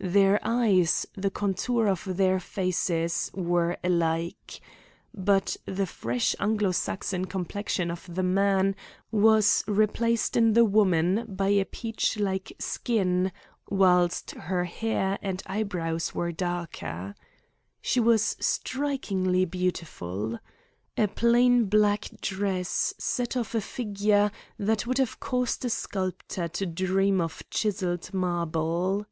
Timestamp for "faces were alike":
2.40-4.58